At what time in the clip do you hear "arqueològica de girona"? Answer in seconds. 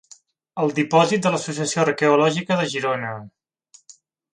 1.85-3.17